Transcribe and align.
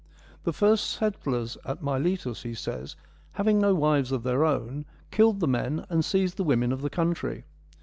'The 0.45 0.51
first 0.51 0.89
settlers 0.93 1.59
at 1.63 1.83
Miletus/ 1.83 2.41
he 2.41 2.55
says, 2.55 2.95
THE 3.37 3.43
MILESIAN 3.43 3.61
TALES 3.61 3.61
49 3.61 3.61
1 3.61 3.61
having 3.61 3.61
no 3.61 3.75
wives 3.75 4.11
of 4.11 4.23
their 4.23 4.43
own, 4.45 4.85
killed 5.11 5.39
the 5.41 5.47
men 5.47 5.85
and 5.89 6.03
seized 6.03 6.37
the 6.37 6.43
women 6.43 6.71
of 6.71 6.81
the 6.81 6.89
country.' 6.89 7.43